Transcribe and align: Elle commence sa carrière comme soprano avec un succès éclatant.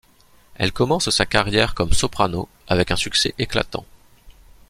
Elle 0.55 0.71
commence 0.71 1.11
sa 1.11 1.27
carrière 1.27 1.75
comme 1.75 1.93
soprano 1.93 2.49
avec 2.67 2.89
un 2.89 2.95
succès 2.95 3.35
éclatant. 3.37 3.85